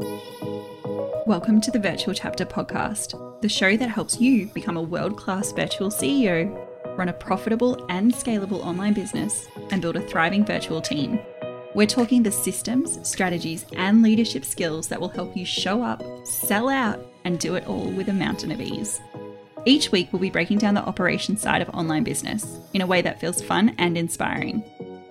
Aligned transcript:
Welcome 0.00 1.60
to 1.60 1.70
the 1.70 1.78
Virtual 1.78 2.14
Chapter 2.14 2.46
Podcast, 2.46 3.42
the 3.42 3.50
show 3.50 3.76
that 3.76 3.90
helps 3.90 4.18
you 4.18 4.46
become 4.46 4.78
a 4.78 4.82
world 4.82 5.18
class 5.18 5.52
virtual 5.52 5.90
CEO, 5.90 6.48
run 6.96 7.10
a 7.10 7.12
profitable 7.12 7.84
and 7.90 8.10
scalable 8.10 8.64
online 8.64 8.94
business, 8.94 9.46
and 9.70 9.82
build 9.82 9.96
a 9.96 10.00
thriving 10.00 10.42
virtual 10.42 10.80
team. 10.80 11.20
We're 11.74 11.86
talking 11.86 12.22
the 12.22 12.32
systems, 12.32 12.98
strategies, 13.06 13.66
and 13.76 14.00
leadership 14.00 14.46
skills 14.46 14.88
that 14.88 14.98
will 15.00 15.08
help 15.08 15.36
you 15.36 15.44
show 15.44 15.82
up, 15.82 16.02
sell 16.26 16.70
out, 16.70 17.04
and 17.24 17.38
do 17.38 17.56
it 17.56 17.66
all 17.66 17.90
with 17.90 18.08
a 18.08 18.14
mountain 18.14 18.52
of 18.52 18.60
ease. 18.62 19.02
Each 19.66 19.92
week, 19.92 20.08
we'll 20.12 20.22
be 20.22 20.30
breaking 20.30 20.58
down 20.58 20.72
the 20.72 20.80
operations 20.80 21.42
side 21.42 21.60
of 21.60 21.68
online 21.74 22.04
business 22.04 22.58
in 22.72 22.80
a 22.80 22.86
way 22.86 23.02
that 23.02 23.20
feels 23.20 23.42
fun 23.42 23.74
and 23.76 23.98
inspiring. 23.98 24.64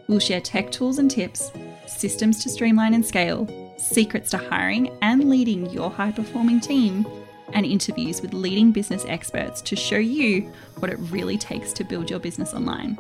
We'll 0.08 0.20
share 0.20 0.42
tech 0.42 0.72
tools 0.72 0.98
and 0.98 1.12
tips, 1.12 1.52
systems 1.86 2.42
to 2.42 2.50
streamline 2.50 2.96
and 2.96 3.06
scale, 3.06 3.69
secrets 3.80 4.30
to 4.32 4.38
hiring 4.38 4.98
and 5.02 5.30
leading 5.30 5.70
your 5.70 5.90
high 5.90 6.12
performing 6.12 6.60
team, 6.60 7.08
and 7.54 7.66
interviews 7.66 8.22
with 8.22 8.34
leading 8.34 8.72
business 8.72 9.06
experts 9.08 9.62
to 9.62 9.76
show 9.76 9.98
you 9.98 10.42
what 10.78 10.92
it 10.92 11.00
really 11.10 11.38
takes 11.38 11.74
to 11.74 11.84
build 11.84 12.10
your 12.10 12.20
business 12.20 12.54
online. 12.54 12.98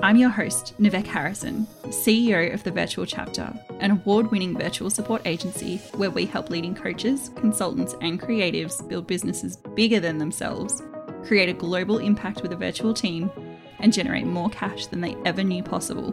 I'm 0.00 0.16
your 0.16 0.28
host, 0.28 0.74
Nivek 0.78 1.06
Harrison, 1.06 1.66
CEO 1.84 2.52
of 2.52 2.62
the 2.62 2.70
Virtual 2.70 3.06
Chapter, 3.06 3.54
an 3.80 3.92
award 3.92 4.30
winning 4.30 4.58
virtual 4.58 4.90
support 4.90 5.22
agency 5.24 5.78
where 5.94 6.10
we 6.10 6.26
help 6.26 6.50
leading 6.50 6.74
coaches, 6.74 7.30
consultants, 7.36 7.94
and 8.00 8.20
creatives 8.20 8.86
build 8.86 9.06
businesses 9.06 9.56
bigger 9.74 10.00
than 10.00 10.18
themselves, 10.18 10.82
create 11.24 11.48
a 11.48 11.54
global 11.54 11.98
impact 11.98 12.42
with 12.42 12.52
a 12.52 12.56
virtual 12.56 12.92
team, 12.92 13.30
and 13.78 13.92
generate 13.92 14.26
more 14.26 14.50
cash 14.50 14.86
than 14.86 15.00
they 15.00 15.16
ever 15.24 15.42
knew 15.42 15.62
possible. 15.62 16.12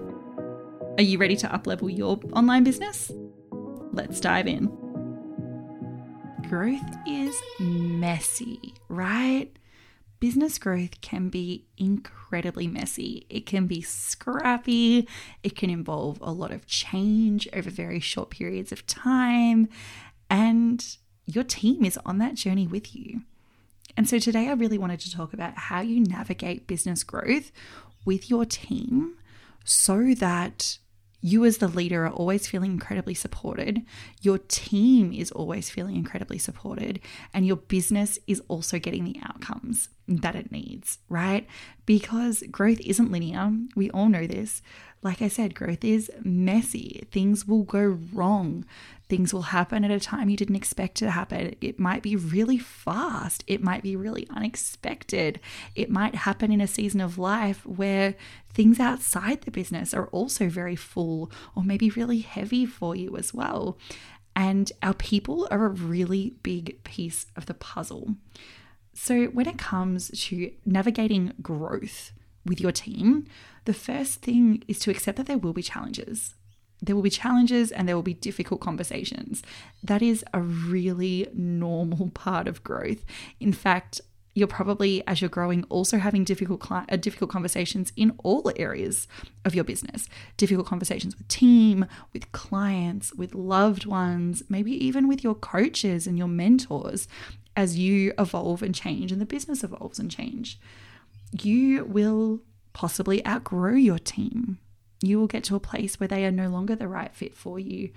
Are 0.98 1.04
you 1.04 1.18
ready 1.18 1.36
to 1.38 1.48
uplevel 1.48 1.96
your 1.96 2.20
online 2.34 2.64
business? 2.64 3.12
Let's 3.94 4.20
dive 4.20 4.48
in. 4.48 4.68
Growth 6.48 6.98
is 7.08 7.36
messy, 7.60 8.74
right? 8.88 9.50
Business 10.20 10.58
growth 10.58 11.02
can 11.02 11.30
be 11.30 11.66
incredibly 11.78 12.68
messy. 12.68 13.26
It 13.30 13.46
can 13.46 13.68
be 13.68 13.82
scrappy. 13.82 15.08
It 15.44 15.56
can 15.56 15.70
involve 15.70 16.20
a 16.22 16.32
lot 16.32 16.52
of 16.52 16.68
change 16.68 17.50
over 17.54 17.70
very 17.70 18.00
short 18.00 18.30
periods 18.30 18.72
of 18.72 18.86
time. 18.86 19.68
And 20.30 20.86
your 21.26 21.44
team 21.44 21.84
is 21.84 21.98
on 22.06 22.20
that 22.20 22.36
journey 22.36 22.68
with 22.68 22.96
you. 22.96 23.22
And 23.98 24.08
so 24.08 24.20
today 24.20 24.48
I 24.48 24.54
really 24.54 24.78
wanted 24.78 25.00
to 25.02 25.12
talk 25.12 25.34
about 25.34 25.58
how 25.58 25.82
you 25.82 26.02
navigate 26.02 26.68
business 26.68 27.04
growth 27.04 27.52
with 28.06 28.30
your 28.30 28.46
team 28.46 29.16
so 29.64 30.14
that 30.16 30.78
you, 31.22 31.46
as 31.46 31.58
the 31.58 31.68
leader, 31.68 32.06
are 32.06 32.12
always 32.12 32.48
feeling 32.48 32.72
incredibly 32.72 33.14
supported. 33.14 33.84
Your 34.22 34.40
team 34.40 35.14
is 35.14 35.32
always 35.32 35.70
feeling 35.70 35.96
incredibly 35.96 36.38
supported. 36.40 37.00
And 37.34 37.46
your 37.46 37.58
business 37.58 38.18
is 38.28 38.42
also 38.48 38.80
getting 38.80 39.06
the 39.06 39.20
outcomes 39.24 39.90
that 40.18 40.36
it 40.36 40.52
needs, 40.52 41.00
right? 41.10 41.48
Because 41.86 42.44
growth 42.52 42.80
isn't 42.82 43.12
linear. 43.12 43.52
We 43.76 43.90
all 43.92 44.10
know 44.10 44.28
this. 44.28 44.62
Like 45.04 45.22
I 45.22 45.30
said, 45.30 45.56
growth 45.56 45.84
is 45.84 46.12
messy. 46.24 47.08
Things 47.12 47.48
will 47.48 47.64
go 47.64 47.98
wrong. 48.14 48.66
Things 49.10 49.34
will 49.34 49.42
happen 49.42 49.84
at 49.84 49.92
a 49.92 50.00
time 50.00 50.30
you 50.30 50.38
didn't 50.38 50.56
expect 50.56 50.96
to 50.98 51.12
happen. 51.12 51.56
It 51.60 51.80
might 51.80 52.04
be 52.04 52.16
really 52.16 52.60
fast. 52.60 53.44
It 53.48 53.64
might 53.64 53.82
be 53.82 53.96
really 53.96 54.28
unexpected. 54.30 55.40
It 55.76 55.90
might 55.90 56.16
happen 56.16 56.52
in 56.52 56.62
a 56.62 56.68
season 56.68 57.02
of 57.02 57.18
life 57.18 57.66
where 57.66 58.16
things 58.54 58.80
outside 58.80 59.42
the 59.42 59.52
business 59.52 59.94
are 59.94 60.08
also 60.08 60.48
very 60.50 60.76
full 60.76 61.32
or 61.56 61.64
maybe 61.64 61.90
really 61.90 62.20
heavy 62.20 62.66
for 62.66 62.96
you 62.96 63.18
as 63.18 63.34
well. 63.34 63.78
And 64.36 64.72
our 64.82 64.94
people 64.94 65.48
are 65.52 65.66
a 65.66 65.70
really 65.70 66.36
big 66.44 66.84
piece 66.84 67.26
of 67.36 67.48
the 67.48 67.54
puzzle. 67.54 68.16
So, 68.94 69.26
when 69.28 69.48
it 69.48 69.58
comes 69.58 70.10
to 70.26 70.52
navigating 70.66 71.34
growth 71.42 72.12
with 72.46 72.60
your 72.60 72.72
team, 72.72 73.26
the 73.66 73.74
first 73.74 74.22
thing 74.22 74.64
is 74.68 74.80
to 74.80 74.92
accept 74.92 75.18
that 75.18 75.28
there 75.28 75.38
will 75.38 75.54
be 75.54 75.64
challenges 75.64 76.36
there 76.82 76.96
will 76.96 77.04
be 77.04 77.10
challenges 77.10 77.72
and 77.72 77.88
there 77.88 77.96
will 77.96 78.04
be 78.04 78.14
difficult 78.14 78.60
conversations. 78.60 79.44
That 79.84 80.02
is 80.02 80.26
a 80.34 80.42
really 80.42 81.28
normal 81.34 82.10
part 82.14 82.48
of 82.48 82.64
growth. 82.64 83.06
In 83.40 83.54
fact, 83.54 84.02
you're 84.34 84.48
probably 84.48 85.06
as 85.08 85.20
you're 85.20 85.30
growing 85.30 85.64
also 85.66 85.98
having 85.98 86.24
difficult 86.24 86.66
uh, 86.72 86.96
difficult 86.96 87.30
conversations 87.30 87.92
in 87.98 88.14
all 88.24 88.50
areas 88.56 89.06
of 89.44 89.54
your 89.54 89.66
business 89.66 90.08
difficult 90.38 90.66
conversations 90.66 91.18
with 91.18 91.28
team 91.28 91.86
with 92.14 92.32
clients 92.32 93.14
with 93.14 93.36
loved 93.36 93.86
ones 93.86 94.42
maybe 94.48 94.72
even 94.72 95.10
with 95.10 95.22
your 95.22 95.36
coaches 95.36 96.08
and 96.08 96.18
your 96.18 96.30
mentors 96.30 97.10
as 97.56 97.78
you 97.78 98.14
evolve 98.18 98.62
and 98.62 98.74
change 98.76 99.12
and 99.12 99.22
the 99.22 99.26
business 99.26 99.64
evolves 99.64 100.00
and 100.00 100.12
change 100.12 100.60
you 101.42 101.86
will 101.86 102.40
possibly 102.74 103.26
outgrow 103.26 103.74
your 103.74 104.00
team 104.00 104.58
you 105.02 105.20
will 105.20 105.28
get 105.28 105.44
to 105.46 105.56
a 105.56 105.60
place 105.60 106.00
where 106.00 106.08
they 106.08 106.26
are 106.26 106.32
no 106.32 106.50
longer 106.50 106.76
the 106.76 106.88
right 106.88 107.14
fit 107.14 107.36
for 107.36 107.60
you. 107.60 107.90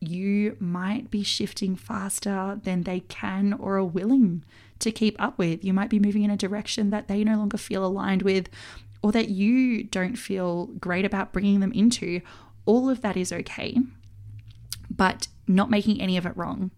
You 0.00 0.56
might 0.60 1.10
be 1.10 1.22
shifting 1.22 1.76
faster 1.76 2.58
than 2.62 2.82
they 2.82 3.00
can 3.00 3.52
or 3.54 3.76
are 3.76 3.84
willing 3.84 4.44
to 4.78 4.90
keep 4.90 5.20
up 5.20 5.38
with. 5.38 5.64
You 5.64 5.72
might 5.72 5.90
be 5.90 5.98
moving 5.98 6.22
in 6.22 6.30
a 6.30 6.36
direction 6.36 6.90
that 6.90 7.08
they 7.08 7.24
no 7.24 7.36
longer 7.36 7.58
feel 7.58 7.84
aligned 7.84 8.22
with 8.22 8.48
or 9.02 9.12
that 9.12 9.28
you 9.28 9.84
don't 9.84 10.16
feel 10.16 10.66
great 10.66 11.04
about 11.04 11.32
bringing 11.32 11.60
them 11.60 11.72
into. 11.72 12.20
All 12.66 12.88
of 12.88 13.00
that 13.02 13.16
is 13.16 13.32
okay, 13.32 13.78
but 14.90 15.28
not 15.46 15.70
making 15.70 16.00
any 16.00 16.16
of 16.16 16.26
it 16.26 16.36
wrong, 16.36 16.70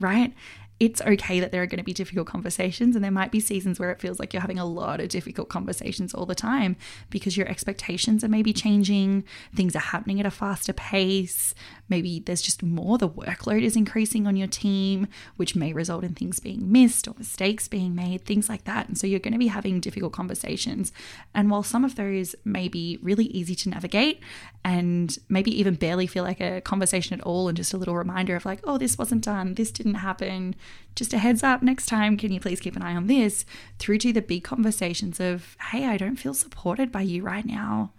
right? 0.00 0.32
It's 0.80 1.00
okay 1.02 1.40
that 1.40 1.52
there 1.52 1.62
are 1.62 1.66
going 1.66 1.78
to 1.78 1.84
be 1.84 1.92
difficult 1.92 2.26
conversations. 2.26 2.96
And 2.96 3.04
there 3.04 3.12
might 3.12 3.30
be 3.30 3.40
seasons 3.40 3.78
where 3.78 3.90
it 3.90 4.00
feels 4.00 4.18
like 4.18 4.32
you're 4.32 4.40
having 4.40 4.58
a 4.58 4.64
lot 4.64 5.00
of 5.00 5.08
difficult 5.08 5.48
conversations 5.48 6.12
all 6.12 6.26
the 6.26 6.34
time 6.34 6.76
because 7.10 7.36
your 7.36 7.48
expectations 7.48 8.24
are 8.24 8.28
maybe 8.28 8.52
changing, 8.52 9.24
things 9.54 9.76
are 9.76 9.80
happening 9.80 10.20
at 10.20 10.26
a 10.26 10.30
faster 10.30 10.72
pace. 10.72 11.54
Maybe 11.88 12.20
there's 12.20 12.42
just 12.42 12.62
more, 12.62 12.98
the 12.98 13.08
workload 13.08 13.62
is 13.62 13.76
increasing 13.76 14.26
on 14.26 14.36
your 14.36 14.48
team, 14.48 15.06
which 15.36 15.54
may 15.54 15.72
result 15.72 16.04
in 16.04 16.14
things 16.14 16.40
being 16.40 16.70
missed 16.70 17.06
or 17.06 17.14
mistakes 17.18 17.68
being 17.68 17.94
made, 17.94 18.24
things 18.24 18.48
like 18.48 18.64
that. 18.64 18.88
And 18.88 18.96
so 18.96 19.06
you're 19.06 19.20
going 19.20 19.32
to 19.32 19.38
be 19.38 19.48
having 19.48 19.80
difficult 19.80 20.12
conversations. 20.12 20.92
And 21.34 21.50
while 21.50 21.62
some 21.62 21.84
of 21.84 21.96
those 21.96 22.34
may 22.44 22.68
be 22.68 22.98
really 23.02 23.26
easy 23.26 23.54
to 23.56 23.68
navigate 23.68 24.20
and 24.64 25.18
maybe 25.28 25.58
even 25.58 25.74
barely 25.74 26.06
feel 26.06 26.24
like 26.24 26.40
a 26.40 26.60
conversation 26.60 27.18
at 27.18 27.24
all 27.26 27.48
and 27.48 27.56
just 27.56 27.74
a 27.74 27.78
little 27.78 27.96
reminder 27.96 28.36
of 28.36 28.44
like, 28.44 28.60
oh, 28.64 28.78
this 28.78 28.96
wasn't 28.98 29.24
done, 29.24 29.54
this 29.54 29.70
didn't 29.70 29.94
happen 29.94 30.54
just 30.96 31.12
a 31.12 31.18
heads 31.18 31.42
up 31.42 31.62
next 31.62 31.86
time, 31.86 32.16
can 32.16 32.32
you 32.32 32.40
please 32.40 32.60
keep 32.60 32.76
an 32.76 32.82
eye 32.82 32.94
on 32.94 33.06
this? 33.06 33.44
Through 33.78 33.98
to 33.98 34.12
the 34.12 34.22
big 34.22 34.44
conversations 34.44 35.20
of, 35.20 35.56
hey, 35.70 35.86
I 35.86 35.96
don't 35.96 36.16
feel 36.16 36.34
supported 36.34 36.92
by 36.92 37.02
you 37.02 37.22
right 37.22 37.44
now. 37.44 37.92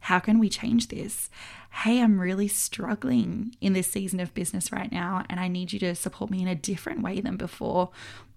How 0.00 0.18
can 0.18 0.38
we 0.38 0.48
change 0.48 0.88
this? 0.88 1.30
Hey, 1.70 2.00
I'm 2.00 2.20
really 2.20 2.48
struggling 2.48 3.54
in 3.60 3.72
this 3.72 3.90
season 3.90 4.20
of 4.20 4.34
business 4.34 4.72
right 4.72 4.90
now, 4.90 5.24
and 5.28 5.38
I 5.38 5.48
need 5.48 5.72
you 5.72 5.78
to 5.80 5.94
support 5.94 6.30
me 6.30 6.42
in 6.42 6.48
a 6.48 6.54
different 6.54 7.02
way 7.02 7.20
than 7.20 7.36
before. 7.36 7.90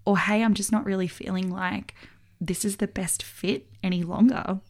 Or, 0.04 0.18
hey, 0.18 0.42
I'm 0.42 0.54
just 0.54 0.72
not 0.72 0.84
really 0.84 1.08
feeling 1.08 1.50
like 1.50 1.94
this 2.40 2.64
is 2.64 2.76
the 2.78 2.88
best 2.88 3.22
fit 3.22 3.68
any 3.82 4.02
longer. 4.02 4.60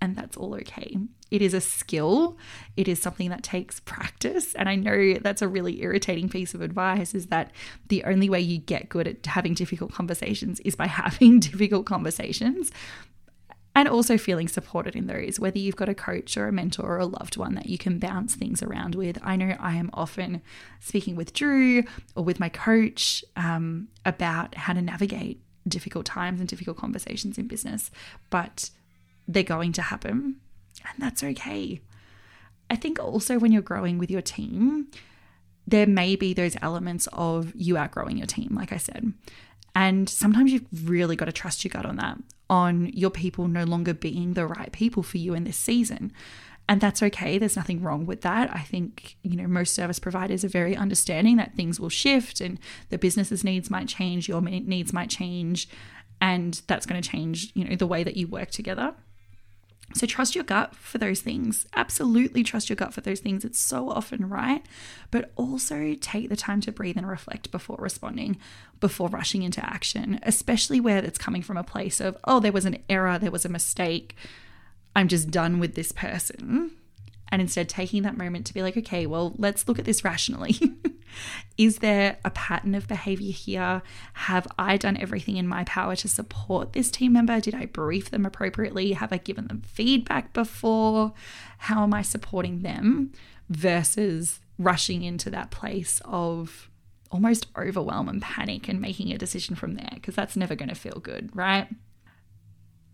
And 0.00 0.16
that's 0.16 0.36
all 0.36 0.54
okay. 0.54 0.96
It 1.30 1.42
is 1.42 1.54
a 1.54 1.60
skill. 1.60 2.36
It 2.76 2.86
is 2.86 3.00
something 3.00 3.30
that 3.30 3.42
takes 3.42 3.80
practice. 3.80 4.54
And 4.54 4.68
I 4.68 4.76
know 4.76 5.14
that's 5.14 5.42
a 5.42 5.48
really 5.48 5.82
irritating 5.82 6.28
piece 6.28 6.54
of 6.54 6.60
advice 6.60 7.14
is 7.14 7.26
that 7.26 7.50
the 7.88 8.04
only 8.04 8.28
way 8.28 8.40
you 8.40 8.58
get 8.58 8.88
good 8.88 9.08
at 9.08 9.26
having 9.26 9.54
difficult 9.54 9.92
conversations 9.92 10.60
is 10.60 10.76
by 10.76 10.86
having 10.86 11.40
difficult 11.40 11.86
conversations 11.86 12.70
and 13.76 13.88
also 13.88 14.16
feeling 14.16 14.48
supported 14.48 14.96
in 14.96 15.06
those, 15.06 15.38
whether 15.38 15.58
you've 15.58 15.76
got 15.76 15.90
a 15.90 15.94
coach 15.94 16.38
or 16.38 16.48
a 16.48 16.52
mentor 16.52 16.86
or 16.86 16.98
a 16.98 17.04
loved 17.04 17.36
one 17.36 17.54
that 17.54 17.66
you 17.66 17.76
can 17.76 17.98
bounce 17.98 18.34
things 18.34 18.62
around 18.62 18.94
with. 18.94 19.18
I 19.22 19.36
know 19.36 19.54
I 19.60 19.76
am 19.76 19.90
often 19.92 20.40
speaking 20.80 21.14
with 21.14 21.34
Drew 21.34 21.84
or 22.14 22.24
with 22.24 22.40
my 22.40 22.48
coach 22.48 23.22
um, 23.36 23.88
about 24.06 24.54
how 24.54 24.72
to 24.72 24.80
navigate 24.80 25.42
difficult 25.68 26.06
times 26.06 26.40
and 26.40 26.48
difficult 26.48 26.78
conversations 26.78 27.36
in 27.36 27.48
business, 27.48 27.90
but 28.30 28.70
they're 29.28 29.42
going 29.42 29.72
to 29.74 29.82
happen 29.82 30.36
and 30.88 31.02
that's 31.02 31.22
okay. 31.22 31.82
I 32.70 32.76
think 32.76 32.98
also 32.98 33.38
when 33.38 33.52
you're 33.52 33.60
growing 33.60 33.98
with 33.98 34.10
your 34.10 34.22
team, 34.22 34.88
there 35.66 35.86
may 35.86 36.16
be 36.16 36.32
those 36.32 36.56
elements 36.62 37.08
of 37.12 37.52
you 37.54 37.76
outgrowing 37.76 38.16
your 38.16 38.26
team, 38.26 38.54
like 38.54 38.72
I 38.72 38.78
said. 38.78 39.12
And 39.74 40.08
sometimes 40.08 40.50
you've 40.50 40.88
really 40.88 41.14
got 41.14 41.26
to 41.26 41.32
trust 41.32 41.62
your 41.62 41.70
gut 41.70 41.84
on 41.84 41.96
that, 41.96 42.16
on 42.48 42.86
your 42.92 43.10
people 43.10 43.48
no 43.48 43.64
longer 43.64 43.94
being 43.94 44.34
the 44.34 44.46
right 44.46 44.72
people 44.72 45.02
for 45.02 45.18
you 45.18 45.34
in 45.34 45.44
this 45.44 45.56
season. 45.56 46.12
And 46.68 46.80
that's 46.80 47.02
okay. 47.02 47.38
There's 47.38 47.56
nothing 47.56 47.80
wrong 47.80 48.06
with 48.06 48.22
that. 48.22 48.52
I 48.52 48.60
think, 48.60 49.16
you 49.22 49.36
know, 49.36 49.46
most 49.46 49.74
service 49.74 50.00
providers 50.00 50.44
are 50.44 50.48
very 50.48 50.74
understanding 50.76 51.36
that 51.36 51.54
things 51.54 51.78
will 51.78 51.88
shift 51.88 52.40
and 52.40 52.58
the 52.88 52.98
business's 52.98 53.44
needs 53.44 53.70
might 53.70 53.86
change, 53.86 54.28
your 54.28 54.40
needs 54.40 54.92
might 54.92 55.10
change, 55.10 55.68
and 56.20 56.60
that's 56.66 56.86
going 56.86 57.00
to 57.00 57.08
change, 57.08 57.52
you 57.54 57.64
know, 57.64 57.76
the 57.76 57.86
way 57.86 58.02
that 58.02 58.16
you 58.16 58.26
work 58.26 58.50
together. 58.50 58.94
So 59.94 60.06
trust 60.06 60.34
your 60.34 60.44
gut 60.44 60.74
for 60.74 60.98
those 60.98 61.20
things. 61.20 61.66
Absolutely 61.74 62.42
trust 62.42 62.68
your 62.68 62.76
gut 62.76 62.92
for 62.92 63.00
those 63.00 63.20
things. 63.20 63.44
It's 63.44 63.58
so 63.58 63.88
often 63.88 64.28
right. 64.28 64.64
But 65.10 65.32
also 65.36 65.94
take 66.00 66.28
the 66.28 66.36
time 66.36 66.60
to 66.62 66.72
breathe 66.72 66.96
and 66.96 67.08
reflect 67.08 67.50
before 67.50 67.76
responding, 67.78 68.38
before 68.80 69.08
rushing 69.08 69.42
into 69.42 69.64
action, 69.64 70.18
especially 70.22 70.80
where 70.80 70.98
it's 70.98 71.18
coming 71.18 71.42
from 71.42 71.56
a 71.56 71.64
place 71.64 72.00
of, 72.00 72.16
oh, 72.24 72.40
there 72.40 72.52
was 72.52 72.64
an 72.64 72.82
error, 72.90 73.18
there 73.18 73.30
was 73.30 73.44
a 73.44 73.50
mistake. 73.50 74.16
I'm 74.94 75.08
just 75.08 75.30
done 75.30 75.58
with 75.58 75.74
this 75.74 75.92
person. 75.92 76.72
And 77.28 77.40
instead 77.40 77.68
taking 77.68 78.02
that 78.02 78.16
moment 78.16 78.46
to 78.46 78.54
be 78.54 78.62
like, 78.62 78.76
okay, 78.76 79.06
well, 79.06 79.34
let's 79.38 79.66
look 79.66 79.78
at 79.78 79.84
this 79.84 80.04
rationally. 80.04 80.58
Is 81.56 81.78
there 81.78 82.18
a 82.24 82.30
pattern 82.30 82.74
of 82.74 82.88
behavior 82.88 83.32
here? 83.32 83.82
Have 84.14 84.46
I 84.58 84.76
done 84.76 84.96
everything 84.96 85.36
in 85.36 85.48
my 85.48 85.64
power 85.64 85.96
to 85.96 86.08
support 86.08 86.72
this 86.72 86.90
team 86.90 87.12
member? 87.12 87.40
Did 87.40 87.54
I 87.54 87.66
brief 87.66 88.10
them 88.10 88.26
appropriately? 88.26 88.92
Have 88.92 89.12
I 89.12 89.18
given 89.18 89.48
them 89.48 89.62
feedback 89.66 90.32
before? 90.32 91.12
How 91.58 91.82
am 91.82 91.94
I 91.94 92.02
supporting 92.02 92.62
them 92.62 93.12
versus 93.48 94.40
rushing 94.58 95.02
into 95.02 95.30
that 95.30 95.50
place 95.50 96.00
of 96.04 96.70
almost 97.10 97.46
overwhelm 97.56 98.08
and 98.08 98.20
panic 98.20 98.68
and 98.68 98.80
making 98.80 99.12
a 99.12 99.18
decision 99.18 99.54
from 99.54 99.74
there? 99.74 99.92
Because 99.94 100.14
that's 100.14 100.36
never 100.36 100.54
going 100.54 100.68
to 100.68 100.74
feel 100.74 101.00
good, 101.00 101.34
right? 101.34 101.68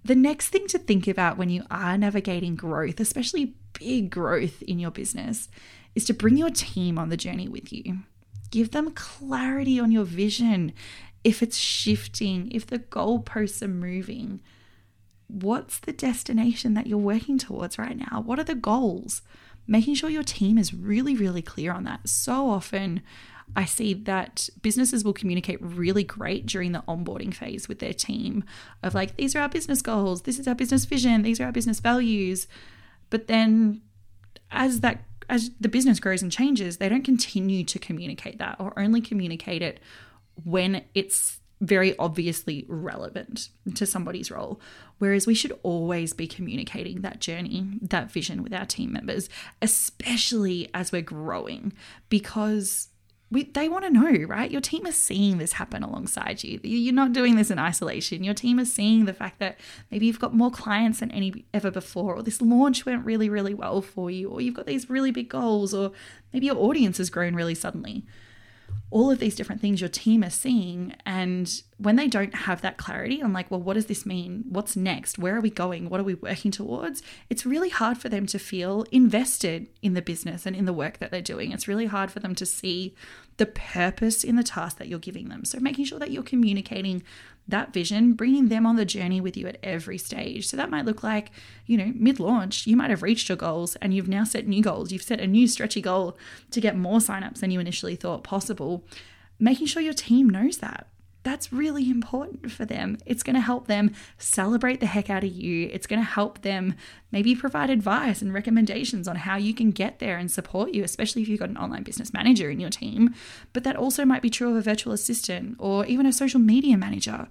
The 0.04 0.16
next 0.16 0.48
thing 0.48 0.66
to 0.68 0.78
think 0.78 1.06
about 1.06 1.38
when 1.38 1.48
you 1.48 1.62
are 1.70 1.96
navigating 1.96 2.56
growth, 2.56 2.98
especially 2.98 3.54
big 3.78 4.10
growth 4.10 4.60
in 4.62 4.78
your 4.78 4.90
business, 4.90 5.48
is 5.94 6.04
to 6.06 6.14
bring 6.14 6.36
your 6.36 6.50
team 6.50 6.98
on 6.98 7.08
the 7.08 7.16
journey 7.16 7.48
with 7.48 7.72
you. 7.72 7.98
Give 8.50 8.70
them 8.70 8.92
clarity 8.92 9.80
on 9.80 9.90
your 9.92 10.04
vision. 10.04 10.72
If 11.24 11.42
it's 11.42 11.56
shifting, 11.56 12.50
if 12.50 12.66
the 12.66 12.78
goalposts 12.78 13.62
are 13.62 13.68
moving, 13.68 14.40
what's 15.28 15.78
the 15.78 15.92
destination 15.92 16.74
that 16.74 16.86
you're 16.86 16.98
working 16.98 17.38
towards 17.38 17.78
right 17.78 17.96
now? 17.96 18.22
What 18.24 18.38
are 18.38 18.44
the 18.44 18.54
goals? 18.54 19.22
Making 19.66 19.94
sure 19.94 20.10
your 20.10 20.24
team 20.24 20.58
is 20.58 20.74
really, 20.74 21.14
really 21.14 21.42
clear 21.42 21.72
on 21.72 21.84
that. 21.84 22.08
So 22.08 22.50
often, 22.50 23.02
I 23.54 23.64
see 23.64 23.94
that 23.94 24.48
businesses 24.62 25.04
will 25.04 25.12
communicate 25.12 25.62
really 25.62 26.04
great 26.04 26.46
during 26.46 26.72
the 26.72 26.82
onboarding 26.88 27.34
phase 27.34 27.68
with 27.68 27.78
their 27.78 27.92
team 27.92 28.44
of 28.82 28.94
like, 28.94 29.16
these 29.16 29.36
are 29.36 29.40
our 29.40 29.48
business 29.48 29.82
goals, 29.82 30.22
this 30.22 30.38
is 30.38 30.48
our 30.48 30.54
business 30.54 30.84
vision, 30.84 31.22
these 31.22 31.40
are 31.40 31.44
our 31.44 31.52
business 31.52 31.80
values. 31.80 32.46
But 33.10 33.26
then 33.26 33.82
as 34.50 34.80
that 34.80 35.04
as 35.32 35.50
the 35.58 35.68
business 35.68 35.98
grows 35.98 36.22
and 36.22 36.30
changes, 36.30 36.76
they 36.76 36.90
don't 36.90 37.04
continue 37.04 37.64
to 37.64 37.78
communicate 37.78 38.38
that 38.38 38.56
or 38.60 38.78
only 38.78 39.00
communicate 39.00 39.62
it 39.62 39.80
when 40.44 40.84
it's 40.94 41.40
very 41.62 41.96
obviously 41.96 42.66
relevant 42.68 43.48
to 43.74 43.86
somebody's 43.86 44.30
role. 44.30 44.60
Whereas 44.98 45.26
we 45.26 45.34
should 45.34 45.58
always 45.62 46.12
be 46.12 46.26
communicating 46.26 47.00
that 47.00 47.18
journey, 47.18 47.78
that 47.80 48.12
vision 48.12 48.42
with 48.42 48.52
our 48.52 48.66
team 48.66 48.92
members, 48.92 49.30
especially 49.62 50.68
as 50.74 50.92
we're 50.92 51.00
growing, 51.00 51.72
because 52.10 52.88
we, 53.32 53.44
they 53.44 53.68
want 53.68 53.84
to 53.84 53.90
know, 53.90 54.26
right? 54.26 54.50
Your 54.50 54.60
team 54.60 54.86
is 54.86 54.94
seeing 54.94 55.38
this 55.38 55.52
happen 55.52 55.82
alongside 55.82 56.44
you. 56.44 56.60
You're 56.62 56.92
not 56.92 57.14
doing 57.14 57.36
this 57.36 57.50
in 57.50 57.58
isolation. 57.58 58.22
Your 58.22 58.34
team 58.34 58.58
is 58.58 58.72
seeing 58.72 59.06
the 59.06 59.14
fact 59.14 59.38
that 59.38 59.58
maybe 59.90 60.06
you've 60.06 60.20
got 60.20 60.34
more 60.34 60.50
clients 60.50 61.00
than 61.00 61.10
any 61.10 61.46
ever 61.54 61.70
before, 61.70 62.14
or 62.14 62.22
this 62.22 62.42
launch 62.42 62.84
went 62.84 63.06
really, 63.06 63.30
really 63.30 63.54
well 63.54 63.80
for 63.80 64.10
you, 64.10 64.28
or 64.28 64.42
you've 64.42 64.54
got 64.54 64.66
these 64.66 64.90
really 64.90 65.10
big 65.10 65.30
goals, 65.30 65.72
or 65.72 65.92
maybe 66.32 66.46
your 66.46 66.58
audience 66.58 66.98
has 66.98 67.08
grown 67.08 67.34
really 67.34 67.54
suddenly 67.54 68.04
all 68.92 69.10
of 69.10 69.18
these 69.18 69.34
different 69.34 69.60
things 69.60 69.80
your 69.80 69.88
team 69.88 70.22
are 70.22 70.30
seeing. 70.30 70.94
And 71.06 71.62
when 71.78 71.96
they 71.96 72.06
don't 72.06 72.34
have 72.34 72.60
that 72.60 72.76
clarity 72.76 73.22
on, 73.22 73.32
like, 73.32 73.50
well, 73.50 73.60
what 73.60 73.74
does 73.74 73.86
this 73.86 74.06
mean? 74.06 74.44
What's 74.48 74.76
next? 74.76 75.18
Where 75.18 75.34
are 75.34 75.40
we 75.40 75.50
going? 75.50 75.88
What 75.88 75.98
are 75.98 76.04
we 76.04 76.14
working 76.14 76.50
towards? 76.50 77.02
It's 77.30 77.46
really 77.46 77.70
hard 77.70 77.98
for 77.98 78.08
them 78.08 78.26
to 78.26 78.38
feel 78.38 78.84
invested 78.92 79.68
in 79.80 79.94
the 79.94 80.02
business 80.02 80.46
and 80.46 80.54
in 80.54 80.66
the 80.66 80.72
work 80.72 80.98
that 80.98 81.10
they're 81.10 81.22
doing. 81.22 81.52
It's 81.52 81.66
really 81.66 81.86
hard 81.86 82.10
for 82.10 82.20
them 82.20 82.34
to 82.36 82.46
see 82.46 82.94
the 83.42 83.46
purpose 83.46 84.22
in 84.22 84.36
the 84.36 84.44
task 84.44 84.78
that 84.78 84.86
you're 84.86 85.00
giving 85.00 85.28
them. 85.28 85.44
So, 85.44 85.58
making 85.58 85.86
sure 85.86 85.98
that 85.98 86.12
you're 86.12 86.22
communicating 86.22 87.02
that 87.48 87.72
vision, 87.72 88.12
bringing 88.12 88.50
them 88.50 88.64
on 88.64 88.76
the 88.76 88.84
journey 88.84 89.20
with 89.20 89.36
you 89.36 89.48
at 89.48 89.58
every 89.64 89.98
stage. 89.98 90.46
So 90.46 90.56
that 90.56 90.70
might 90.70 90.84
look 90.84 91.02
like, 91.02 91.32
you 91.66 91.76
know, 91.76 91.92
mid 91.96 92.20
launch, 92.20 92.68
you 92.68 92.76
might 92.76 92.90
have 92.90 93.02
reached 93.02 93.28
your 93.28 93.34
goals 93.34 93.74
and 93.82 93.92
you've 93.92 94.06
now 94.06 94.22
set 94.22 94.46
new 94.46 94.62
goals. 94.62 94.92
You've 94.92 95.02
set 95.02 95.18
a 95.18 95.26
new 95.26 95.48
stretchy 95.48 95.80
goal 95.80 96.16
to 96.52 96.60
get 96.60 96.76
more 96.76 96.98
signups 96.98 97.40
than 97.40 97.50
you 97.50 97.58
initially 97.58 97.96
thought 97.96 98.22
possible. 98.22 98.84
Making 99.40 99.66
sure 99.66 99.82
your 99.82 99.92
team 99.92 100.30
knows 100.30 100.58
that 100.58 100.86
that's 101.22 101.52
really 101.52 101.88
important 101.88 102.50
for 102.50 102.64
them. 102.64 102.98
It's 103.06 103.22
going 103.22 103.34
to 103.34 103.40
help 103.40 103.68
them 103.68 103.92
celebrate 104.18 104.80
the 104.80 104.86
heck 104.86 105.08
out 105.08 105.24
of 105.24 105.32
you. 105.32 105.68
It's 105.72 105.86
going 105.86 106.00
to 106.00 106.06
help 106.06 106.42
them 106.42 106.74
maybe 107.12 107.34
provide 107.34 107.70
advice 107.70 108.22
and 108.22 108.34
recommendations 108.34 109.06
on 109.06 109.16
how 109.16 109.36
you 109.36 109.54
can 109.54 109.70
get 109.70 109.98
there 109.98 110.16
and 110.16 110.30
support 110.30 110.74
you, 110.74 110.82
especially 110.82 111.22
if 111.22 111.28
you've 111.28 111.40
got 111.40 111.48
an 111.48 111.56
online 111.56 111.84
business 111.84 112.12
manager 112.12 112.50
in 112.50 112.58
your 112.58 112.70
team. 112.70 113.14
But 113.52 113.64
that 113.64 113.76
also 113.76 114.04
might 114.04 114.22
be 114.22 114.30
true 114.30 114.50
of 114.50 114.56
a 114.56 114.62
virtual 114.62 114.92
assistant 114.92 115.56
or 115.58 115.86
even 115.86 116.06
a 116.06 116.12
social 116.12 116.40
media 116.40 116.76
manager. 116.76 117.28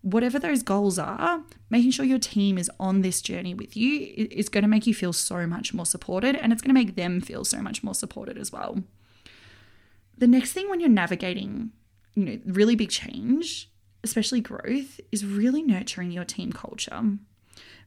Whatever 0.00 0.38
those 0.38 0.62
goals 0.62 0.98
are, 0.98 1.42
making 1.70 1.90
sure 1.90 2.04
your 2.04 2.18
team 2.18 2.58
is 2.58 2.70
on 2.78 3.02
this 3.02 3.22
journey 3.22 3.54
with 3.54 3.76
you 3.76 4.14
is 4.16 4.48
going 4.48 4.62
to 4.62 4.68
make 4.68 4.86
you 4.86 4.94
feel 4.94 5.12
so 5.12 5.46
much 5.46 5.72
more 5.72 5.86
supported 5.86 6.36
and 6.36 6.52
it's 6.52 6.62
going 6.62 6.74
to 6.74 6.80
make 6.80 6.94
them 6.94 7.20
feel 7.20 7.44
so 7.44 7.60
much 7.60 7.82
more 7.82 7.94
supported 7.94 8.38
as 8.38 8.52
well. 8.52 8.82
The 10.16 10.26
next 10.26 10.52
thing 10.52 10.70
when 10.70 10.80
you're 10.80 10.88
navigating 10.88 11.72
you 12.14 12.24
know, 12.24 12.38
really 12.46 12.76
big 12.76 12.90
change, 12.90 13.70
especially 14.02 14.40
growth, 14.40 15.00
is 15.10 15.24
really 15.24 15.62
nurturing 15.62 16.10
your 16.10 16.24
team 16.24 16.52
culture 16.52 17.02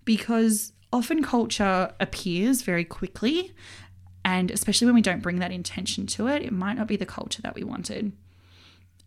because 0.06 0.74
often 0.91 1.21
culture 1.21 1.94
appears 2.00 2.62
very 2.62 2.85
quickly. 2.85 3.53
And 4.24 4.51
especially 4.51 4.85
when 4.85 4.95
we 4.95 5.01
don't 5.01 5.21
bring 5.21 5.39
that 5.39 5.51
intention 5.51 6.06
to 6.07 6.27
it, 6.27 6.41
it 6.41 6.51
might 6.51 6.75
not 6.75 6.88
be 6.88 6.97
the 6.97 7.06
culture 7.06 7.41
that 7.44 7.56
we 7.56 7.63
wanted, 7.63 8.12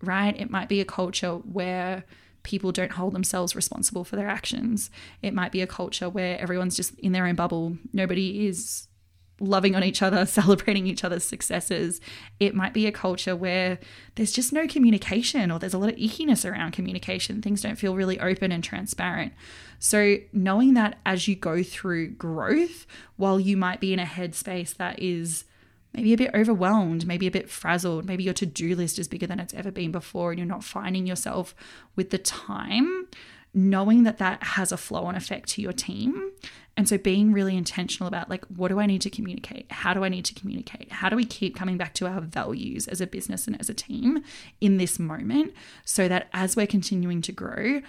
right? 0.02 0.38
It 0.38 0.50
might 0.50 0.68
be 0.68 0.80
a 0.80 0.84
culture 0.84 1.32
where 1.32 2.04
people 2.42 2.72
don't 2.72 2.92
hold 2.92 3.12
themselves 3.12 3.54
responsible 3.54 4.04
for 4.04 4.16
their 4.16 4.28
actions. 4.28 4.90
It 5.20 5.34
might 5.34 5.52
be 5.52 5.60
a 5.60 5.66
culture 5.66 6.08
where 6.08 6.38
everyone's 6.38 6.76
just 6.76 6.98
in 6.98 7.12
their 7.12 7.26
own 7.26 7.34
bubble. 7.34 7.76
Nobody 7.92 8.46
is 8.46 8.88
loving 9.40 9.74
on 9.74 9.82
each 9.82 10.02
other, 10.02 10.24
celebrating 10.26 10.86
each 10.86 11.02
other's 11.02 11.24
successes. 11.24 12.00
It 12.38 12.54
might 12.54 12.72
be 12.72 12.86
a 12.86 12.92
culture 12.92 13.34
where 13.34 13.78
there's 14.14 14.32
just 14.32 14.52
no 14.52 14.68
communication 14.68 15.50
or 15.50 15.58
there's 15.58 15.74
a 15.74 15.78
lot 15.78 15.90
of 15.90 15.96
ickiness 15.96 16.48
around 16.48 16.72
communication. 16.72 17.42
Things 17.42 17.62
don't 17.62 17.76
feel 17.76 17.96
really 17.96 18.20
open 18.20 18.52
and 18.52 18.62
transparent. 18.62 19.32
So, 19.78 20.18
knowing 20.32 20.74
that 20.74 20.98
as 21.06 21.26
you 21.26 21.34
go 21.34 21.62
through 21.62 22.10
growth, 22.10 22.86
while 23.16 23.40
you 23.40 23.56
might 23.56 23.80
be 23.80 23.92
in 23.92 23.98
a 23.98 24.04
headspace 24.04 24.76
that 24.76 24.98
is 24.98 25.44
maybe 25.94 26.12
a 26.12 26.16
bit 26.18 26.30
overwhelmed, 26.34 27.06
maybe 27.06 27.26
a 27.26 27.30
bit 27.30 27.48
frazzled, 27.50 28.04
maybe 28.04 28.22
your 28.22 28.34
to 28.34 28.46
do 28.46 28.76
list 28.76 28.98
is 28.98 29.08
bigger 29.08 29.26
than 29.26 29.40
it's 29.40 29.54
ever 29.54 29.70
been 29.70 29.90
before, 29.90 30.30
and 30.30 30.38
you're 30.38 30.46
not 30.46 30.62
finding 30.62 31.06
yourself 31.06 31.54
with 31.96 32.10
the 32.10 32.18
time, 32.18 33.08
knowing 33.52 34.04
that 34.04 34.18
that 34.18 34.42
has 34.42 34.72
a 34.72 34.76
flow 34.76 35.04
on 35.04 35.16
effect 35.16 35.48
to 35.48 35.62
your 35.62 35.72
team 35.72 36.30
and 36.76 36.88
so 36.88 36.96
being 36.96 37.32
really 37.32 37.58
intentional 37.58 38.08
about 38.08 38.30
like, 38.30 38.44
what 38.46 38.68
do 38.68 38.80
I 38.80 38.86
need 38.86 39.02
to 39.02 39.10
communicate? 39.10 39.70
How 39.70 39.92
do 39.92 40.02
I 40.02 40.08
need 40.08 40.24
to 40.24 40.34
communicate? 40.34 40.90
How 40.90 41.10
do 41.10 41.16
we 41.16 41.26
keep 41.26 41.54
coming 41.54 41.76
back 41.76 41.92
to 41.94 42.06
our 42.06 42.22
values 42.22 42.88
as 42.88 43.02
a 43.02 43.06
business 43.06 43.46
and 43.46 43.60
as 43.60 43.68
a 43.68 43.74
team 43.74 44.22
in 44.62 44.78
this 44.78 44.98
moment 44.98 45.52
so 45.84 46.08
that 46.08 46.28
as 46.32 46.56
we're 46.56 46.66
continuing 46.66 47.20
to 47.22 47.32
grow, 47.32 47.82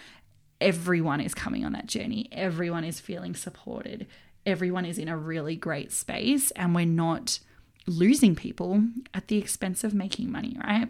everyone 0.60 1.22
is 1.22 1.34
coming 1.34 1.64
on 1.64 1.72
that 1.72 1.86
journey, 1.86 2.28
everyone 2.34 2.84
is 2.84 3.00
feeling 3.00 3.34
supported, 3.34 4.08
everyone 4.46 4.84
is 4.84 4.98
in 4.98 5.08
a 5.08 5.16
really 5.16 5.56
great 5.56 5.94
space, 5.94 6.52
and 6.52 6.76
we're 6.76 6.86
not 6.86 7.40
losing 7.88 8.36
people 8.36 8.84
at 9.14 9.28
the 9.28 9.38
expense 9.38 9.86
of 9.86 9.94
making 9.94 10.32
money, 10.32 10.58
right? 10.64 10.90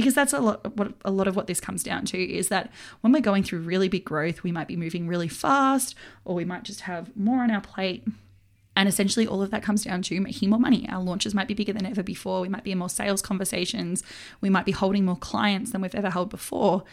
Because 0.00 0.14
that's 0.14 0.32
a 0.32 0.40
lot 0.40 0.76
what 0.76 0.94
a 1.04 1.10
lot 1.10 1.28
of 1.28 1.36
what 1.36 1.46
this 1.46 1.60
comes 1.60 1.82
down 1.82 2.04
to 2.06 2.18
is 2.18 2.48
that 2.48 2.70
when 3.02 3.12
we're 3.12 3.20
going 3.20 3.42
through 3.42 3.60
really 3.60 3.88
big 3.88 4.04
growth 4.04 4.42
we 4.42 4.52
might 4.52 4.68
be 4.68 4.76
moving 4.76 5.06
really 5.06 5.28
fast 5.28 5.94
or 6.24 6.34
we 6.34 6.44
might 6.44 6.62
just 6.62 6.82
have 6.82 7.14
more 7.16 7.42
on 7.42 7.50
our 7.50 7.60
plate. 7.60 8.04
And 8.76 8.88
essentially 8.88 9.26
all 9.26 9.42
of 9.42 9.50
that 9.50 9.62
comes 9.62 9.84
down 9.84 10.00
to 10.02 10.20
making 10.20 10.48
more 10.48 10.58
money. 10.58 10.88
Our 10.88 11.02
launches 11.02 11.34
might 11.34 11.48
be 11.48 11.54
bigger 11.54 11.72
than 11.72 11.84
ever 11.84 12.02
before. 12.02 12.40
We 12.40 12.48
might 12.48 12.64
be 12.64 12.72
in 12.72 12.78
more 12.78 12.88
sales 12.88 13.20
conversations. 13.20 14.02
We 14.40 14.48
might 14.48 14.64
be 14.64 14.72
holding 14.72 15.04
more 15.04 15.16
clients 15.16 15.72
than 15.72 15.82
we've 15.82 15.94
ever 15.94 16.08
held 16.08 16.30
before. 16.30 16.84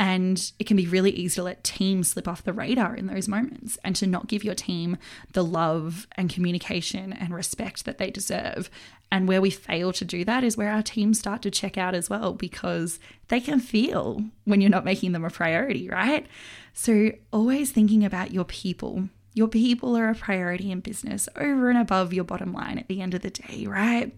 And 0.00 0.52
it 0.58 0.66
can 0.66 0.76
be 0.76 0.86
really 0.86 1.10
easy 1.10 1.36
to 1.36 1.42
let 1.42 1.64
teams 1.64 2.10
slip 2.10 2.28
off 2.28 2.44
the 2.44 2.52
radar 2.52 2.94
in 2.94 3.06
those 3.06 3.26
moments 3.26 3.78
and 3.84 3.96
to 3.96 4.06
not 4.06 4.28
give 4.28 4.44
your 4.44 4.54
team 4.54 4.96
the 5.32 5.44
love 5.44 6.06
and 6.16 6.30
communication 6.30 7.12
and 7.12 7.34
respect 7.34 7.84
that 7.84 7.98
they 7.98 8.10
deserve. 8.10 8.70
And 9.10 9.26
where 9.26 9.40
we 9.40 9.50
fail 9.50 9.92
to 9.94 10.04
do 10.04 10.24
that 10.26 10.44
is 10.44 10.56
where 10.56 10.70
our 10.70 10.82
teams 10.82 11.18
start 11.18 11.40
to 11.42 11.50
check 11.50 11.78
out 11.78 11.94
as 11.94 12.10
well 12.10 12.34
because 12.34 13.00
they 13.28 13.40
can 13.40 13.58
feel 13.58 14.22
when 14.44 14.60
you're 14.60 14.70
not 14.70 14.84
making 14.84 15.12
them 15.12 15.24
a 15.24 15.30
priority, 15.30 15.88
right? 15.88 16.26
So, 16.74 17.12
always 17.32 17.72
thinking 17.72 18.04
about 18.04 18.32
your 18.32 18.44
people. 18.44 19.08
Your 19.32 19.48
people 19.48 19.96
are 19.96 20.10
a 20.10 20.14
priority 20.14 20.70
in 20.70 20.80
business 20.80 21.28
over 21.36 21.70
and 21.70 21.78
above 21.78 22.12
your 22.12 22.24
bottom 22.24 22.52
line 22.52 22.78
at 22.78 22.88
the 22.88 23.00
end 23.00 23.14
of 23.14 23.22
the 23.22 23.30
day, 23.30 23.66
right? 23.66 24.14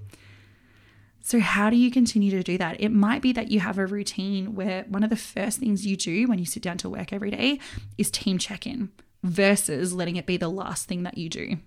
So, 1.22 1.38
how 1.38 1.70
do 1.70 1.76
you 1.76 1.90
continue 1.90 2.30
to 2.32 2.42
do 2.42 2.58
that? 2.58 2.80
It 2.80 2.88
might 2.88 3.22
be 3.22 3.32
that 3.32 3.50
you 3.50 3.60
have 3.60 3.78
a 3.78 3.86
routine 3.86 4.54
where 4.54 4.84
one 4.88 5.04
of 5.04 5.10
the 5.10 5.16
first 5.16 5.58
things 5.58 5.86
you 5.86 5.96
do 5.96 6.26
when 6.26 6.38
you 6.38 6.46
sit 6.46 6.62
down 6.62 6.78
to 6.78 6.90
work 6.90 7.12
every 7.12 7.30
day 7.30 7.60
is 7.96 8.10
team 8.10 8.38
check 8.38 8.66
in. 8.66 8.90
versus 9.22 9.92
letting 9.92 10.16
it 10.16 10.26
be 10.26 10.36
the 10.36 10.48
last 10.48 10.88
thing 10.88 11.02
that 11.02 11.18
you 11.18 11.28
do. 11.28 11.58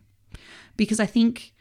Because 0.76 1.00
I 1.00 1.06
think, 1.06 1.53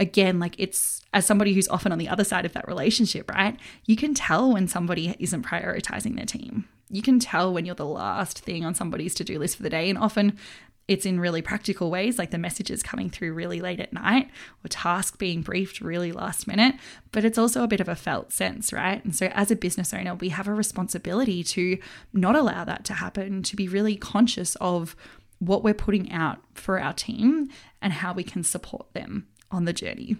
again, 0.00 0.38
like 0.38 0.54
it's 0.58 1.02
as 1.12 1.26
somebody 1.26 1.54
who's 1.54 1.68
often 1.68 1.92
on 1.92 1.98
the 1.98 2.08
other 2.08 2.24
side 2.24 2.44
of 2.44 2.52
that 2.52 2.68
relationship, 2.68 3.30
right? 3.30 3.58
You 3.86 3.96
can 3.96 4.14
tell 4.14 4.52
when 4.52 4.68
somebody 4.68 5.14
isn't 5.18 5.44
prioritizing 5.44 6.16
their 6.16 6.26
team. 6.26 6.68
You 6.90 7.02
can 7.02 7.18
tell 7.18 7.52
when 7.52 7.66
you're 7.66 7.74
the 7.74 7.86
last 7.86 8.38
thing 8.40 8.64
on 8.64 8.74
somebody's 8.74 9.14
to 9.16 9.24
do 9.24 9.38
list 9.38 9.56
for 9.56 9.62
the 9.62 9.70
day. 9.70 9.90
And 9.90 9.98
often 9.98 10.38
it's 10.86 11.04
in 11.04 11.20
really 11.20 11.42
practical 11.42 11.90
ways, 11.90 12.18
like 12.18 12.30
the 12.30 12.38
messages 12.38 12.82
coming 12.82 13.10
through 13.10 13.34
really 13.34 13.60
late 13.60 13.78
at 13.78 13.92
night 13.92 14.30
or 14.64 14.68
task 14.68 15.18
being 15.18 15.42
briefed 15.42 15.82
really 15.82 16.12
last 16.12 16.46
minute, 16.46 16.76
but 17.12 17.26
it's 17.26 17.36
also 17.36 17.62
a 17.62 17.68
bit 17.68 17.80
of 17.80 17.88
a 17.88 17.94
felt 17.94 18.32
sense, 18.32 18.72
right? 18.72 19.04
And 19.04 19.14
so, 19.14 19.26
as 19.26 19.50
a 19.50 19.56
business 19.56 19.92
owner, 19.92 20.14
we 20.14 20.30
have 20.30 20.48
a 20.48 20.54
responsibility 20.54 21.44
to 21.44 21.78
not 22.14 22.36
allow 22.36 22.64
that 22.64 22.86
to 22.86 22.94
happen, 22.94 23.42
to 23.42 23.54
be 23.54 23.68
really 23.68 23.96
conscious 23.96 24.56
of 24.56 24.96
what 25.40 25.62
we're 25.62 25.74
putting 25.74 26.10
out 26.10 26.38
for 26.54 26.80
our 26.80 26.94
team 26.94 27.48
and 27.82 27.92
how 27.92 28.14
we 28.14 28.24
can 28.24 28.42
support 28.42 28.92
them 28.94 29.26
on 29.50 29.64
the 29.64 29.72
journey. 29.72 30.16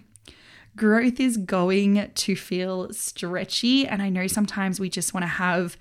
Growth 0.75 1.19
is 1.19 1.37
going 1.37 2.11
to 2.13 2.35
feel 2.35 2.91
stretchy, 2.93 3.87
and 3.87 4.01
I 4.01 4.09
know 4.09 4.27
sometimes 4.27 4.79
we 4.79 4.89
just 4.89 5.13
want 5.13 5.23
to 5.23 5.27
have 5.27 5.77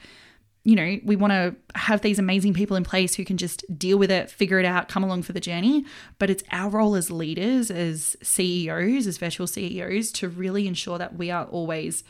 you 0.64 0.76
know, 0.76 0.98
we 1.02 1.16
want 1.16 1.32
to 1.32 1.56
have 1.76 2.02
these 2.02 2.18
amazing 2.18 2.52
people 2.52 2.76
in 2.76 2.84
place 2.84 3.14
who 3.14 3.24
can 3.24 3.38
just 3.38 3.64
deal 3.78 3.96
with 3.96 4.10
it, 4.10 4.30
figure 4.30 4.58
it 4.58 4.66
out, 4.66 4.86
come 4.86 5.02
along 5.02 5.22
for 5.22 5.32
the 5.32 5.40
journey. 5.40 5.86
But 6.18 6.28
it's 6.28 6.42
our 6.52 6.68
role 6.68 6.94
as 6.94 7.10
leaders, 7.10 7.70
as 7.70 8.18
CEOs, 8.22 9.06
as 9.06 9.16
virtual 9.16 9.46
CEOs, 9.46 10.12
to 10.12 10.28
really 10.28 10.68
ensure 10.68 10.98
that 10.98 11.16
we 11.16 11.30
are 11.30 11.46
always 11.46 12.04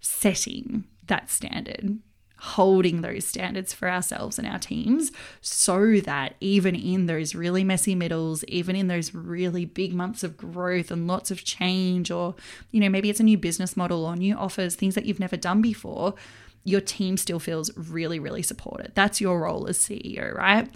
setting 0.00 0.84
that 1.06 1.30
standard, 1.30 2.00
holding 2.42 3.02
those 3.02 3.24
standards 3.24 3.72
for 3.72 3.88
ourselves 3.88 4.36
and 4.36 4.48
our 4.48 4.58
teams 4.58 5.12
so 5.40 6.00
that 6.00 6.34
even 6.40 6.74
in 6.74 7.06
those 7.06 7.36
really 7.36 7.62
messy 7.62 7.94
middles, 7.94 8.42
even 8.48 8.74
in 8.74 8.88
those 8.88 9.14
really 9.14 9.64
big 9.64 9.94
months 9.94 10.24
of 10.24 10.36
growth 10.36 10.90
and 10.90 11.06
lots 11.06 11.30
of 11.30 11.44
change, 11.44 12.10
or, 12.10 12.34
you 12.72 12.80
know, 12.80 12.88
maybe 12.88 13.08
it's 13.08 13.20
a 13.20 13.22
new 13.22 13.38
business 13.38 13.76
model 13.76 14.04
or 14.04 14.16
new 14.16 14.34
offers, 14.34 14.74
things 14.74 14.96
that 14.96 15.06
you've 15.06 15.20
never 15.20 15.36
done 15.36 15.62
before 15.62 16.14
your 16.64 16.80
team 16.80 17.16
still 17.16 17.38
feels 17.38 17.70
really, 17.76 18.18
really 18.18 18.42
supported. 18.42 18.90
That's 18.96 19.20
your 19.20 19.40
role 19.40 19.68
as 19.68 19.78
CEO, 19.78 20.34
right? 20.34 20.68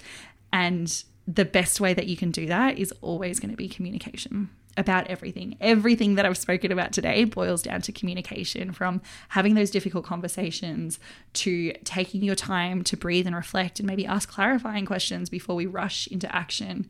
And 0.53 1.03
the 1.27 1.45
best 1.45 1.81
way 1.81 1.95
that 1.95 2.07
you 2.07 2.17
can 2.17 2.31
do 2.31 2.47
that 2.47 2.79
is 2.79 2.93
always 3.01 3.41
going 3.41 3.51
to 3.51 3.57
be 3.57 3.69
communication 3.69 4.51
about 4.77 5.07
everything. 5.09 5.57
Everything 5.61 6.15
that 6.17 6.27
I've 6.27 6.37
spoken 6.37 6.73
about 6.73 6.93
today 6.93 7.25
boils 7.25 7.63
down 7.63 7.83
to 7.83 7.93
communication 7.93 8.73
from 8.73 9.01
having 9.31 9.55
those 9.55 9.71
difficult 9.71 10.05
conversations 10.05 10.99
to 11.35 11.73
taking 11.85 12.23
your 12.23 12.35
time 12.35 12.83
to 12.85 12.97
breathe 12.97 13.27
and 13.27 13.37
reflect 13.37 13.81
and 13.81 13.87
maybe 13.87 14.07
ask 14.07 14.29
clarifying 14.29 14.87
questions 14.87 15.31
before 15.31 15.57
we 15.57 15.67
rush 15.67 16.07
into 16.09 16.35
action 16.35 16.89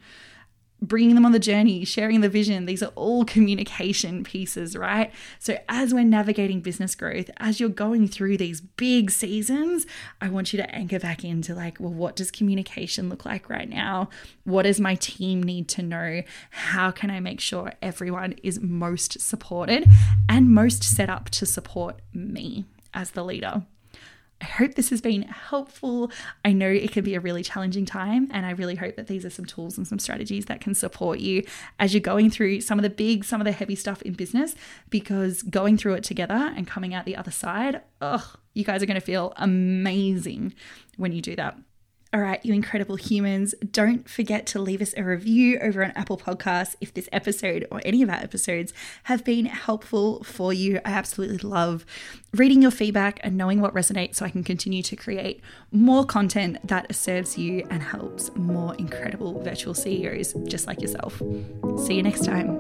bringing 0.83 1.15
them 1.15 1.25
on 1.25 1.33
the 1.33 1.39
journey, 1.39 1.85
sharing 1.85 2.21
the 2.21 2.29
vision. 2.29 2.67
These 2.67 2.83
are 2.83 2.93
all 2.95 3.25
communication 3.25 4.25
pieces, 4.25 4.77
right? 4.77 5.13
So, 5.39 5.59
as 5.69 5.95
we're 5.95 6.05
navigating 6.05 6.61
business 6.61 6.95
growth, 6.95 7.31
as 7.39 7.61
you're 7.61 7.69
going 7.69 8.09
through 8.09 8.37
these 8.37 8.61
big 8.61 9.11
seasons, 9.11 9.87
I 10.21 10.29
want 10.29 10.53
you 10.53 10.59
to 10.59 10.75
anchor 10.75 10.99
back 10.99 11.25
into 11.25 11.55
like, 11.55 11.79
well, 11.81 11.93
what 11.93 12.17
does 12.17 12.31
communication 12.31 13.09
look 13.09 13.25
like 13.25 13.49
right 13.49 13.69
now? 13.69 14.09
What 14.45 14.63
does 14.63 14.81
my 14.81 14.95
team 14.97 15.43
need 15.43 15.69
to 15.71 15.83
know? 15.83 16.23
How 16.51 16.91
can 16.91 17.11
I 17.11 17.21
make 17.21 17.41
sure 17.41 17.73
everyone 17.81 18.35
is 18.43 18.61
most 18.61 19.21
supported 19.21 19.89
and 20.29 20.51
most 20.51 20.85
set 20.85 21.09
up 21.11 21.31
to 21.31 21.47
support 21.47 22.01
me 22.13 22.67
as 22.93 23.13
the 23.13 23.25
leader? 23.25 23.65
I 24.41 24.45
hope 24.45 24.75
this 24.75 24.91
has 24.91 25.01
been 25.01 25.23
helpful. 25.23 26.11
I 26.45 26.53
know 26.53 26.69
it 26.69 26.93
can 26.93 27.05
be 27.05 27.15
a 27.15 27.21
really 27.21 27.43
challenging 27.43 27.87
time, 27.87 28.29
and 28.33 28.45
I 28.45 28.51
really 28.51 28.75
hope 28.75 28.97
that 28.97 29.07
these 29.07 29.25
are 29.25 29.31
some 29.31 29.47
tools 29.47 29.79
and 29.79 29.89
some 29.89 29.99
strategies 29.99 30.45
that 30.47 30.61
can 30.61 30.75
support 30.75 31.21
you 31.21 31.45
as 31.79 31.95
you're 31.95 32.03
going 32.03 32.31
through 32.31 32.61
some 32.61 32.79
of 32.79 32.83
the 32.83 32.91
big, 32.91 33.25
some 33.25 33.41
of 33.41 33.47
the 33.47 33.53
heavy 33.53 33.75
stuff 33.75 34.03
in 34.03 34.13
business, 34.13 34.55
because 34.91 35.43
going 35.43 35.79
through 35.79 35.95
it 35.95 36.05
together 36.05 36.53
and 36.55 36.67
coming 36.67 36.93
out 36.93 37.07
the 37.07 37.17
other 37.17 37.31
side, 37.31 37.81
ugh, 38.03 38.39
you 38.53 38.63
guys 38.63 38.83
are 38.83 38.87
going 38.87 39.01
to 39.01 39.07
feel 39.07 39.33
amazing 39.37 40.55
when 40.97 41.13
you 41.13 41.23
do 41.23 41.35
that. 41.37 41.57
All 42.13 42.21
right, 42.21 42.43
you 42.45 42.55
incredible 42.55 42.97
humans, 42.97 43.55
don't 43.73 44.09
forget 44.09 44.47
to 44.47 44.61
leave 44.61 44.81
us 44.81 44.95
a 44.97 45.03
review 45.03 45.59
over 45.59 45.85
on 45.85 45.91
Apple 45.91 46.17
Podcasts 46.17 46.77
if 46.81 46.95
this 46.95 47.09
episode 47.11 47.67
or 47.71 47.83
any 47.85 48.01
of 48.01 48.09
our 48.09 48.17
episodes 48.17 48.73
have 49.05 49.25
been 49.25 49.47
helpful 49.47 50.23
for 50.23 50.53
you. 50.53 50.81
I 50.85 50.93
absolutely 50.93 51.39
love 51.39 51.85
reading 52.33 52.63
your 52.63 52.71
feedback 52.71 53.19
and 53.25 53.37
knowing 53.37 53.61
what 53.61 53.75
resonates 53.75 54.17
so 54.17 54.25
I 54.25 54.31
can 54.31 54.45
continue 54.45 54.83
to 54.85 54.95
create 54.95 55.41
more 55.73 56.05
content 56.05 56.59
that 56.67 56.95
serves 56.95 57.37
you 57.37 57.67
and 57.71 57.83
helps 57.83 58.31
more 58.37 58.75
incredible 58.77 59.43
virtual 59.43 59.75
CEOs 59.75 60.33
just 60.47 60.69
like 60.69 60.81
yourself. 60.81 61.21
See 61.85 61.95
you 61.95 62.03
next 62.05 62.25
time. 62.25 62.56